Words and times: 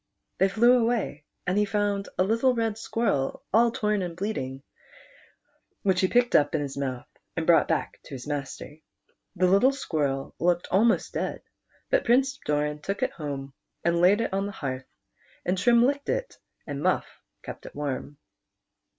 They 0.39 0.49
flew 0.49 0.79
away, 0.81 1.25
and 1.45 1.59
he 1.59 1.65
found 1.65 2.09
a 2.17 2.23
little 2.23 2.55
red 2.55 2.75
squirrel 2.75 3.43
all 3.53 3.69
torn 3.69 4.01
and 4.01 4.17
bleeding, 4.17 4.63
which 5.83 6.01
he 6.01 6.07
picked 6.07 6.35
up 6.35 6.55
in 6.55 6.61
his 6.61 6.75
mouth, 6.75 7.05
and 7.37 7.45
brought 7.45 7.67
back 7.67 7.99
to 8.05 8.15
his 8.15 8.25
master. 8.25 8.77
The 9.35 9.45
little 9.45 9.71
Squirrel 9.71 10.33
looked 10.39 10.67
almost 10.71 11.13
dead, 11.13 11.43
but 11.91 12.03
Prince 12.05 12.39
Doran 12.43 12.79
took 12.81 13.03
it 13.03 13.11
home 13.11 13.53
and 13.83 14.01
laid 14.01 14.21
it 14.21 14.33
on 14.33 14.47
the 14.47 14.51
hearth, 14.53 14.87
and 15.45 15.55
Trim 15.55 15.85
licked 15.85 16.09
it, 16.09 16.39
and 16.65 16.81
Muff 16.81 17.05
kept 17.43 17.67
it 17.67 17.75
warm. 17.75 18.17